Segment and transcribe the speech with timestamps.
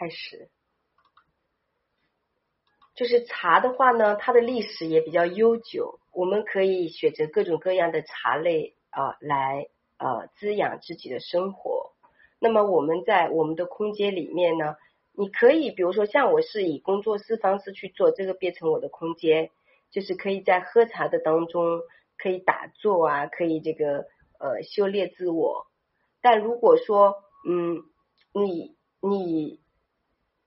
[0.00, 0.48] 开始。
[2.94, 9.68] 就是茶的话呢，它的历史也比较悠久，我们可以选择各种各样的茶类啊，来
[9.98, 11.92] 呃滋养自己的生活。
[12.38, 14.76] 那么我们在我们的空间里面呢，
[15.12, 19.50] 你可以比如说像我是以工作室方式去做，这个变成我的空间，
[19.90, 21.82] 就是可以在喝茶的当中
[22.16, 24.06] 可以打坐啊，可以这个
[24.38, 25.66] 呃修炼自我。
[26.22, 27.82] 但如果说嗯，
[28.32, 29.59] 你你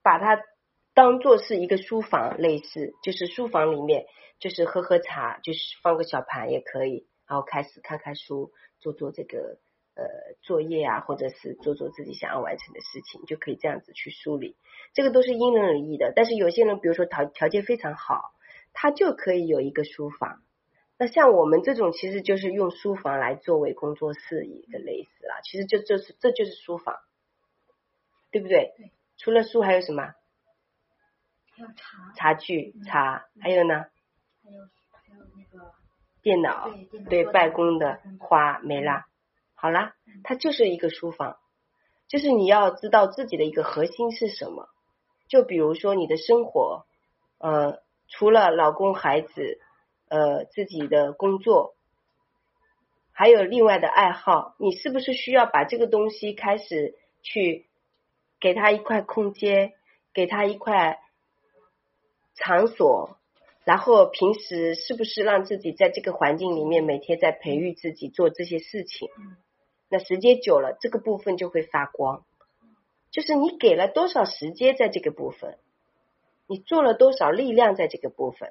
[0.04, 0.40] 把它。
[0.96, 4.06] 当做是一个书房，类似就是书房里面，
[4.38, 9.58] 就是喝喝茶，就是放个小盘也可以，然后开始看看书，做做这个
[9.96, 10.04] 呃
[10.42, 14.56] 作业啊，或者是做做自己想要完成的事情，就可以这样子去梳理。
[14.92, 18.30] 这个都是因人而异的，但是有些人，比如说条条件非常好，
[18.72, 20.42] 他就可以有一个书房。
[20.96, 25.40] 那像我们这种，其实就是用书房来作为工作室一个类似啦。
[25.42, 26.94] 其实就就是这就是书房，
[28.30, 28.74] 对不对？
[28.76, 28.92] 对。
[29.16, 30.14] 除了书还有什么？
[31.56, 33.86] 还有茶，茶具，茶，还有呢？
[34.42, 35.72] 还有还有那个
[36.20, 36.68] 电脑，
[37.08, 39.04] 对办公的花没了，
[39.54, 41.38] 好啦，它就是一个书房，
[42.08, 44.68] 就是你要知道自己的一个核心是什么。
[45.28, 46.86] 就比如说你的生活，
[47.38, 49.60] 呃，除了老公、孩子，
[50.08, 51.74] 呃，自己的工作，
[53.12, 57.66] 还有另外的爱好，你是不是需要把这个东西开始去
[58.44, 59.72] 给他一块空间，
[60.12, 61.00] 给他一块。
[62.36, 63.16] 场所，
[63.64, 69.08] 然后平时是不是让自己在这个环境里面每天在培育自己做这些事情？
[69.88, 72.24] 那时间久了，这个部分就会发光。
[73.12, 75.58] 就是你给了多少时间在这个部分，
[76.48, 78.50] 你做了多少力量在这个部分。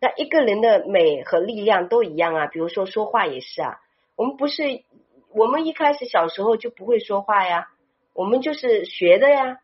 [0.00, 2.46] 那一个人的美和力量都一样啊。
[2.48, 3.78] 比如说说话也是啊，
[4.16, 4.82] 我们不是
[5.30, 7.68] 我们一开始小时候就不会说话呀，
[8.14, 9.58] 我们就是学的呀，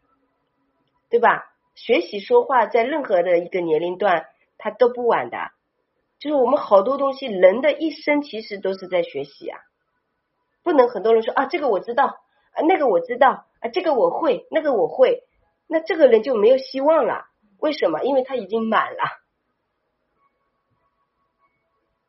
[1.08, 1.46] 对吧？
[1.74, 4.26] 学习说话，在任何的一个年龄段，
[4.58, 5.38] 他都不晚的。
[6.18, 9.58] 就是我们好多东西，人的一生其实都是在学习啊。
[10.62, 12.04] 不能很多人说啊，这个我知道，
[12.52, 15.22] 啊那个我知道，啊这个我会，那个我会，
[15.66, 17.26] 那这个人就没有希望了。
[17.58, 18.02] 为什么？
[18.02, 19.04] 因为他已经满了，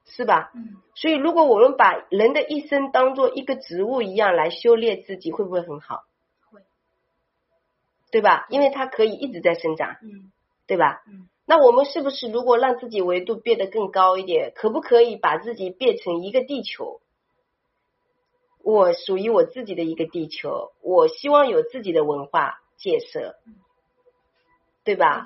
[0.05, 0.51] 是吧？
[0.55, 0.81] 嗯。
[0.95, 6.03] 所以，如果我们把人的一生当做一个植物一样来修炼自己，会不会很好？
[8.11, 8.45] 对吧？
[8.49, 10.31] 因为它可以一直在生长，嗯，
[10.67, 11.01] 对吧？
[11.07, 16.99] 嗯，那我们是不是如果让自己维度变得更高一点，可不可以把自己变成一个地球？
[18.63, 23.35] 我属于我自己的一个地球，我希望有自己的文化建设，
[24.83, 25.25] 对吧？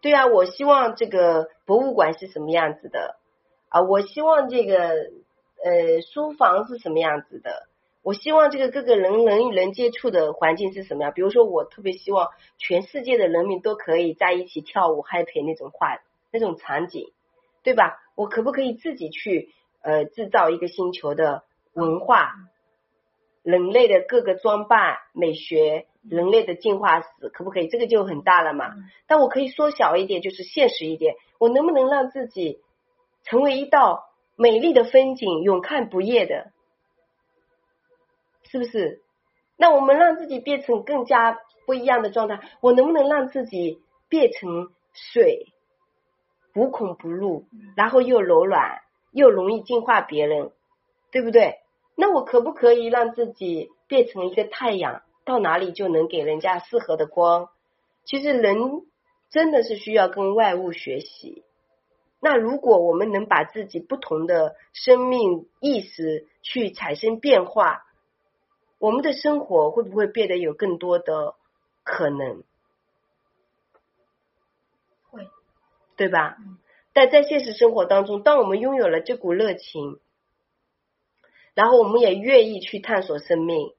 [0.00, 3.16] 对啊，我希望这个博物馆是什么样子的
[3.68, 3.82] 啊？
[3.82, 4.76] 我希望这个
[5.62, 7.68] 呃书房是什么样子的？
[8.02, 11.12] 我希望这个各个人人与人接触的环境是什么样？
[11.12, 15.98] 比如说，我特别希望全世界的人民都可以在一起跳舞、happy 那种画
[16.30, 17.12] 那种场景，
[17.62, 17.98] 对吧？
[18.14, 19.50] 我可不可以自己去
[19.82, 21.42] 呃制造一个星球的
[21.74, 22.34] 文化？
[23.42, 27.68] 人类的各个装扮、美学、人类的进化史，可不可以？
[27.68, 28.74] 这个就很大了嘛。
[29.06, 31.14] 但我可以缩小一点，就是现实一点。
[31.38, 32.60] 我能不能让自己
[33.22, 36.52] 成为一道美丽的风景，永看不厌的？
[38.50, 39.02] 是不是？
[39.60, 45.46] 那我们让自己变成更加不一样的状态，我能不能让自己变成水，
[46.54, 47.44] 无孔不入，
[47.76, 50.52] 然后又柔软，又容易净化别人，
[51.10, 51.56] 对不对？
[51.96, 57.48] 那我可不可以让自己变成一个太阳，到哪里就能给人家适合的光？
[58.04, 58.56] 其实人
[59.28, 61.42] 真的是需要跟外物学习。
[62.20, 67.82] 那如果我们能把自己不同的生命意识去产生变化。
[68.78, 71.34] 我们的生活会不会变得有更多的
[71.82, 72.44] 可能？
[75.10, 75.28] 会，
[75.96, 76.36] 对吧？
[76.92, 79.98] 但在现实生活当中，当我们拥有了这股热情，
[81.54, 83.74] 然后我们也愿意去探索生命，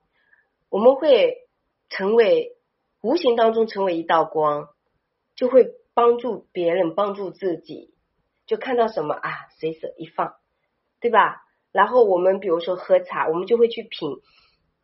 [0.70, 1.48] 我们会
[1.90, 2.58] 成为
[3.02, 4.70] 无形当中成为一道光，
[5.36, 7.94] 就会帮助别人，帮助自己。
[8.46, 10.36] 就看到什么啊，随手一放，
[11.00, 11.46] 对吧？
[11.72, 14.18] 然后我们比如说喝茶，我们就会去品。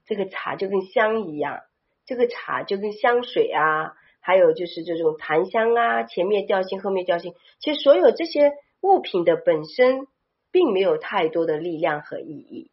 [0.06, 1.62] 这个茶就跟香一样，
[2.06, 7.34] 这个茶就跟香水啊，还有就是这种檀香啊，前面调性，后面调性。
[7.60, 10.08] 其实所有这些物品的本身
[10.52, 12.70] 并没有太多的力量和意义。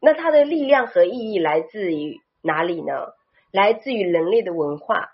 [0.00, 3.14] 那它的力量和意义来自于哪里呢？
[3.52, 5.10] 来自于人类的文化，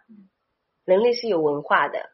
[0.86, 2.08] 人类是有文化的。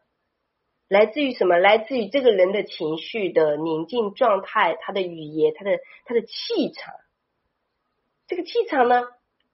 [0.88, 1.56] 来自于什么？
[1.56, 6.94] 来自于这个人的情绪的宁静状态，他的语言，他的他的气场。
[8.26, 9.02] 这个气场呢，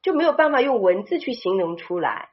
[0.03, 2.31] 就没有办法用文字去形容出来，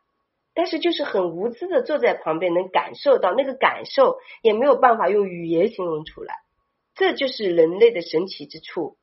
[0.54, 6.36] 但是就是很无知的坐在旁边，能感受到那个感受，也没有办法用语言形容出来。
[6.96, 8.98] 这就是人类的神奇之处，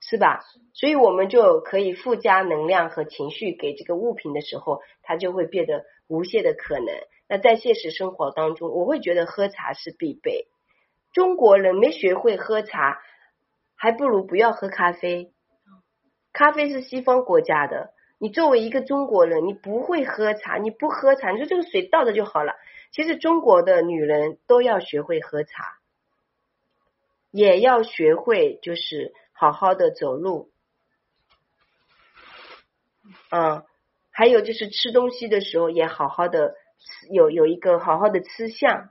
[0.00, 0.40] 是吧？
[0.74, 6.86] 所以我们就可以附加能量和情绪给这个物品的时候，它就会变得无限的可能。
[7.28, 10.48] 那在现实生活当中，我会觉得喝茶是必备。
[11.12, 13.00] 中国人没学会喝茶，
[13.76, 15.32] 还不如不要喝咖啡。
[16.36, 22.52] 咖啡是西方国家的，你作为一个中国人，你不会喝茶，你不喝茶，你说这个水倒着就好了。
[22.92, 25.78] 其实中国的女人都要学会喝茶，
[27.30, 30.50] 也要学会就是好好的走路，
[33.30, 33.64] 嗯，
[34.10, 36.54] 还有就是吃东西的时候也好好的
[37.10, 38.90] 有有一个好好的吃相。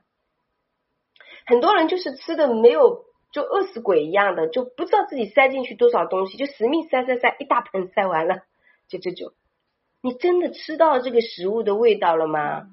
[1.46, 3.06] 很多人就是吃的没有。
[3.36, 8.44] 就饿死鬼一样的，就不知道自己塞进去多少东西，就死命塞塞塞，一大盆塞完了，
[8.88, 9.34] 就这种。
[10.00, 12.68] 你真的吃到这个食物的味道了吗？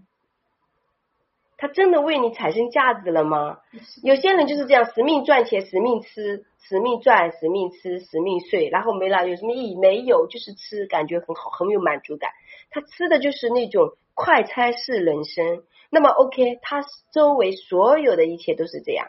[1.57, 3.59] 他真的为你产生价值了吗？
[4.05, 9.77] 有些人就是这样，死命赚钱，死命吃，死命赚，死命吃，死命睡，然后没了，有什么意义？
[9.77, 12.31] 没有，就是吃，感觉很好，很有满足感。
[12.71, 15.65] 他吃的就是那种快餐式人生。
[15.91, 19.09] 那么，OK，他周围所有的一切都是这样。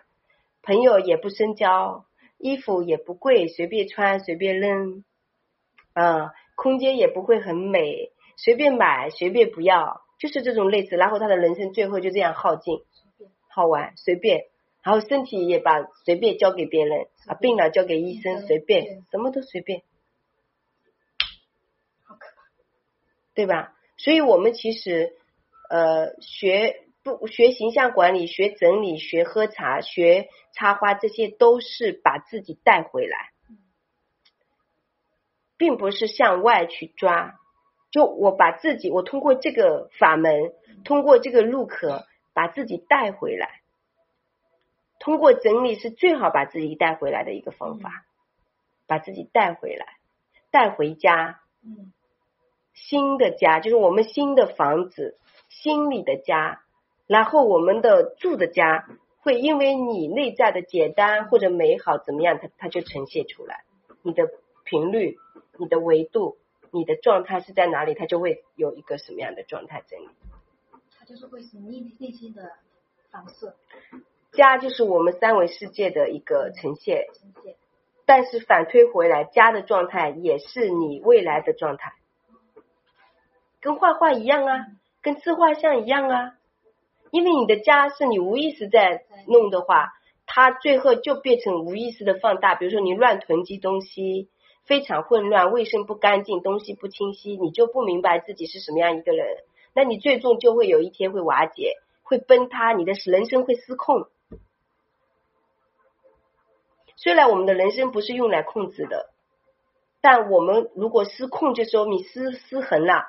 [0.65, 2.05] 朋友也不深交，
[2.37, 5.03] 衣服也不贵，随便穿随便扔，
[5.91, 10.95] 啊，空间也不会很美，随便买随便不要，就是这种类似。
[10.95, 12.79] 然后他的人生最后就这样耗尽，
[13.49, 14.45] 好玩随便，
[14.81, 19.81] 然后身体也把随便交给别人，啊，病了交给医生，随便什么都随便，
[22.05, 22.41] 好可怕，
[23.33, 23.75] 对吧？
[23.97, 25.13] 所以我们其实
[25.69, 26.82] 呃学。
[27.03, 33.31] 不学形象管理，学整理，学喝茶，学插花，这些都是把自己带回来，
[35.57, 37.37] 并不是向外去抓。
[37.91, 40.53] 就我把自己，我通过这个法门，
[40.83, 42.03] 通过这个入口，
[42.33, 43.61] 把自己带回来。
[44.99, 48.05] 通过整理是最好把自己带回来的一个方法，
[48.87, 49.85] 把自己带回来，
[50.51, 51.41] 带回家。
[51.61, 51.91] 嗯，
[52.73, 55.19] 新的家就是我们新的房子，
[55.49, 56.62] 心里的家。
[57.13, 58.87] 然后我们的住的家
[59.21, 63.65] 会因为你内在的简单或者美好怎么样，它它就呈现出来。
[64.01, 64.31] 你的
[64.63, 65.19] 频率、
[65.59, 66.37] 你的维度、
[66.71, 70.09] 你的状态是在哪里，它就会有一个什么样的状态整理。
[70.97, 72.53] 它就是会是你内心的
[73.11, 73.55] 反射。
[74.31, 77.05] 家就是我们三维世界的一个呈现。
[77.13, 77.55] 呈现。
[78.07, 81.93] 但是反推回来，家的状态也是你未来的状态，
[83.61, 84.65] 跟画画一样啊，
[85.03, 86.33] 跟自画像一样啊。
[87.13, 89.93] 因为你的家是你无意识在弄的话，
[90.25, 92.55] 它最后就变成无意识的放大。
[92.55, 94.29] 比如说你乱囤积东西，
[94.65, 99.27] 非常混乱，卫生不干净，东西不清晰，你就不明白自己是什么样一个人。
[99.75, 104.07] 那你最终就会有一天会瓦解，会崩塌，你的人生会失控。
[106.95, 109.11] 虽然我们的人生不是用来控制的，
[110.01, 113.05] 但我们如果失控，就说你失失衡了，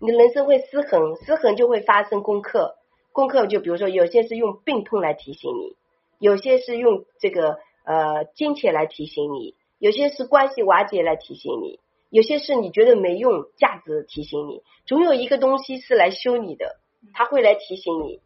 [0.00, 2.77] 你的人生会失衡，失衡就会发生功课。
[3.18, 5.74] 功课就比如说，有些是用病痛来提醒你，
[6.20, 11.80] 有些是用这个呃金钱来提醒你，有些是关系瓦解来提醒你，
[12.10, 16.76] 有些是你觉得没用价值提醒你，总有一个东西是来修你的，
[17.12, 18.20] 他会来提醒你。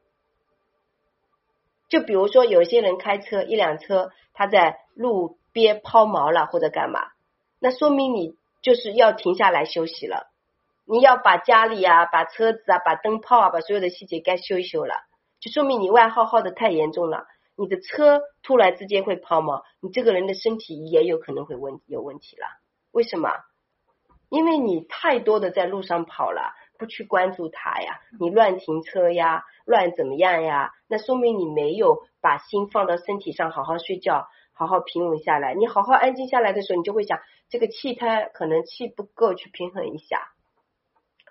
[1.89, 7.01] 就比如说，有些人开车一辆车，他在路边抛锚了或者干嘛，
[7.59, 10.32] 那说明你就是要停下来休息了。
[10.85, 14.95] 你要把家里啊，把车子啊，把灯泡啊，把所有的细节该修一修了，
[15.41, 17.27] 就说明你外耗耗的太严重了。
[17.55, 22.47] 你的车突然之间会抛锚，你这个人的身体也有可能会问有问题了。
[22.91, 23.31] 为什么？
[24.29, 30.73] 因为你太多的在路上跑了，不去关注它呀，你乱停车呀，乱怎么样呀？
[30.89, 35.55] 那说明你没有把心放到身体上，好好睡觉，好好平稳下来。
[35.55, 37.21] 你好好安静下来的时候，你就会想，
[37.51, 40.32] 这个气胎可能气不够，去平衡一下。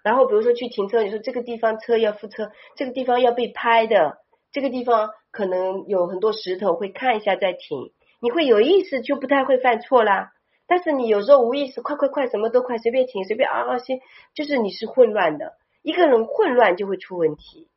[0.03, 4.17] 然后比如说去停车，你说这个地方车要扶车，这个地方要被拍的，
[4.51, 7.91] 这个地方可能有很多石头，会看一下再停。
[8.20, 10.31] 你会有意识就不太会犯错啦。
[10.67, 14.00] 但是你有时候无意识，快快快，什么都快，随便停，随便啊啊先，
[14.34, 15.53] 就是你是混乱的。
[15.84, 17.67] 一个人混乱就会出问题。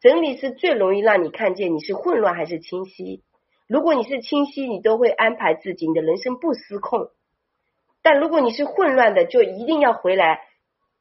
[0.00, 3.22] 整理是最容易让你看见你是混乱还是清晰。
[3.68, 7.08] 如果你是清晰，你都会安排自己，你的人生不失控。
[8.02, 10.40] 但如果你是混乱的，就一定要回来。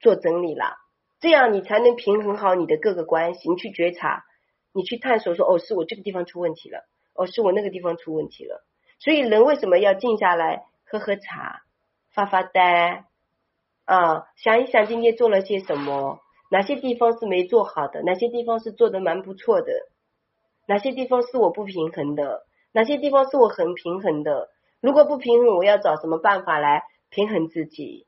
[0.02, 0.78] 做整理了，
[1.20, 3.50] 这样你才能平衡好你的各个关系。
[3.50, 4.26] 你去觉察，
[4.74, 8.66] 你去探索，说哦，是我这个地方出问题了，哦，是我那个地方出问题了。
[9.00, 11.62] 所以人为什么要静下来喝喝茶、
[12.12, 13.06] 发发呆
[13.86, 14.26] 啊？
[14.36, 19.72] 想一想今天做了些什么，哪些地方是没做好的，哪些地方是做的蛮不错的，
[20.68, 24.50] 哪些地方是我不平衡的，哪些地方是我很平衡的。
[24.80, 28.08] 如果不平衡，我要找什么办法来平衡自己，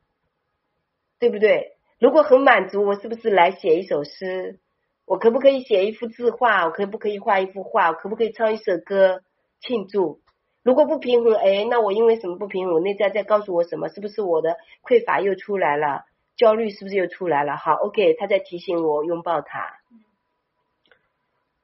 [1.20, 1.73] 对不对？
[2.04, 4.60] 如果很满足，我是不是来写一首诗？
[5.06, 6.66] 我可不可以写一幅字画？
[6.66, 7.88] 我可不可以画一幅画？
[7.88, 9.22] 我可不可以唱一首歌
[9.62, 10.20] 庆祝？
[10.64, 12.74] 如果不平衡，哎，那我因为什么不平衡？
[12.74, 13.88] 我内在在告诉我什么？
[13.88, 16.02] 是不是我的匮乏又出来了？
[16.36, 17.56] 焦虑是不是又出来了？
[17.56, 19.78] 好，OK，他在提醒我拥抱他，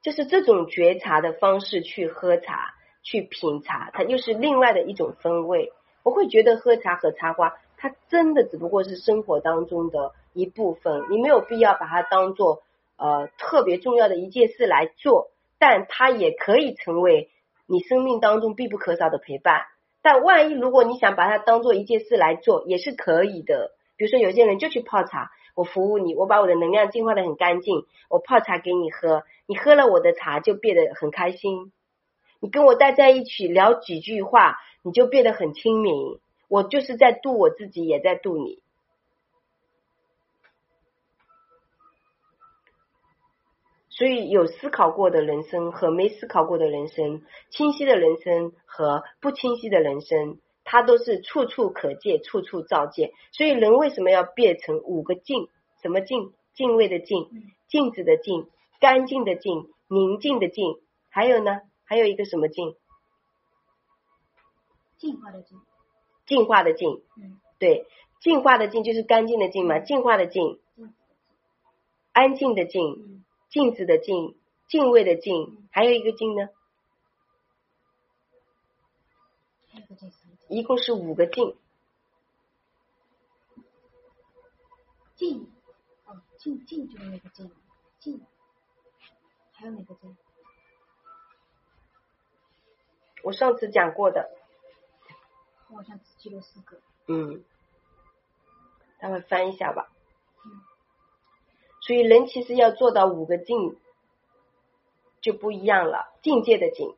[0.00, 5.70] 就是这种觉察的方式去喝茶、去品茶，它又是另外的一种风味。
[6.02, 12.62] 我会觉得喝茶和插花，它真的只不过是生活当中的一部分，你没有必要把它当做
[12.96, 17.30] 呃特别重要的一件事来做，但它也可以成为。
[17.72, 19.62] 你生命当中必不可少的陪伴，
[20.02, 23.70] 但万一如果你想把它当做一件事来做，也是可以的。
[23.96, 31.72] 比如说有些人就去泡茶，我服务你，我把我的能量净化的很干净，我泡茶给你喝，你喝了我的茶就变得很开心。
[32.40, 36.18] 你跟我待在一起聊几句话，你就变得很亲民。
[36.48, 38.64] 我就是在度我自己，也在度你。
[44.00, 53.10] 所以有思考过的人生和没思考过的人生，清晰的人生和不清晰的人生，它都是处处可见，处处照见。
[53.32, 55.50] 所以人为什么要变成五个静？
[55.82, 56.32] 什么静？
[56.54, 57.28] 敬畏的静，
[57.68, 58.48] 镜子的静，
[58.80, 60.80] 干净的净，宁静的静，
[61.10, 61.60] 还有呢？
[61.84, 62.76] 还有一个什么静？
[64.96, 65.58] 净化的净。
[66.24, 67.02] 净化的净。
[67.18, 67.38] 嗯。
[67.58, 67.84] 对，
[68.22, 70.58] 净化的净就是干净的净嘛，净化的净。
[72.12, 73.19] 安静的静。
[73.50, 74.38] 镜子的镜，
[74.68, 76.48] 敬畏的敬，还有一个敬呢？
[80.48, 81.56] 一共是五个镜。
[85.16, 85.52] 镜，
[86.06, 87.50] 哦，镜镜就是那个镜，
[87.98, 88.24] 镜，
[89.52, 90.16] 还有哪个镜？
[93.24, 94.30] 我上次讲过的。
[95.68, 96.80] 我好像只记了四个。
[97.06, 97.44] 嗯，
[98.98, 99.90] 待会翻一下吧。
[101.80, 103.76] 所以人其实要做到五个境
[105.20, 106.94] 就不一样了，境界的境。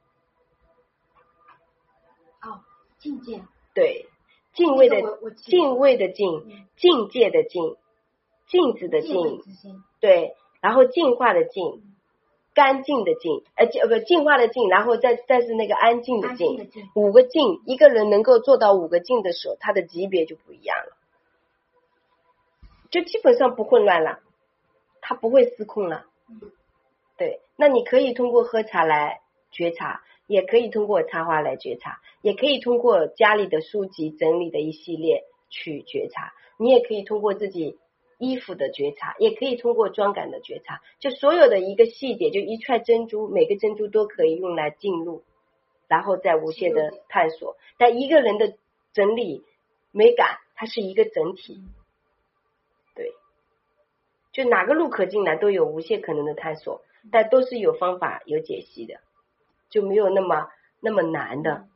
[2.43, 2.61] 哦，
[2.99, 3.43] 境界。
[3.75, 4.07] 对，
[4.53, 5.01] 敬畏的
[5.37, 7.77] 敬畏的敬，境界的境，
[8.49, 9.43] 镜子的镜。
[10.01, 11.83] 对，然后净化的净，
[12.55, 16.71] 干净的净，呃，呃不，净化的净，然后再再是那个安静的静。
[16.95, 20.97] 五个静，一个人能够做到五个静的时候，他的级别就不一样了，
[22.91, 24.19] 就基本上不混乱了。
[25.03, 26.07] 他不会失控了，
[27.19, 37.79] 对，那你可以通过喝茶来觉察，也可以通过插花来觉察，也可以通过家里的书籍整理的一系列去觉察，你也可以通过自己
[38.19, 45.25] 衣服的觉察，也可以通过妆感的觉察，就所有的一个细节，就一串珍珠，每个珍珠都可以用来进入，
[45.89, 47.57] 然后再无限的探索。
[47.77, 48.55] 但一个人的
[48.93, 49.43] 整理
[49.91, 51.61] 美感，它是一个整体。
[54.33, 58.95] 就哪个路口进来都有无限可能的探索，但都是有方法有解析的，
[59.69, 60.49] 就没有那么
[60.81, 61.67] 那么难的。